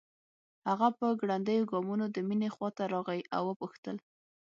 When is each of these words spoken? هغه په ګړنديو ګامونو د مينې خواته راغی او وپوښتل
هغه 0.69 0.87
په 0.99 1.07
ګړنديو 1.19 1.69
ګامونو 1.71 2.05
د 2.09 2.17
مينې 2.27 2.49
خواته 2.55 2.83
راغی 2.93 3.21
او 3.35 3.41
وپوښتل 3.49 3.97